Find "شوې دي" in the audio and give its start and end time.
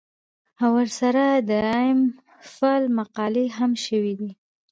3.85-4.31